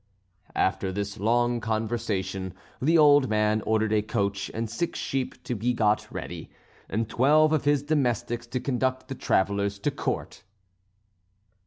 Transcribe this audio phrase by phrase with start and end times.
[0.55, 5.73] After this long conversation the old man ordered a coach and six sheep to be
[5.73, 6.49] got ready,
[6.89, 10.41] and twelve of his domestics to conduct the travellers to Court.